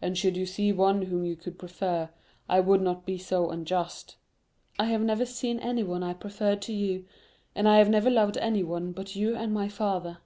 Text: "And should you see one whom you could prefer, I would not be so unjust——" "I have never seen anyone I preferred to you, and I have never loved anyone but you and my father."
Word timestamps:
"And 0.00 0.16
should 0.16 0.34
you 0.34 0.46
see 0.46 0.72
one 0.72 1.02
whom 1.02 1.26
you 1.26 1.36
could 1.36 1.58
prefer, 1.58 2.08
I 2.48 2.58
would 2.60 2.80
not 2.80 3.04
be 3.04 3.18
so 3.18 3.50
unjust——" 3.50 4.16
"I 4.78 4.86
have 4.86 5.02
never 5.02 5.26
seen 5.26 5.60
anyone 5.60 6.02
I 6.02 6.14
preferred 6.14 6.62
to 6.62 6.72
you, 6.72 7.04
and 7.54 7.68
I 7.68 7.76
have 7.76 7.90
never 7.90 8.08
loved 8.08 8.38
anyone 8.38 8.92
but 8.92 9.14
you 9.14 9.36
and 9.36 9.52
my 9.52 9.68
father." 9.68 10.20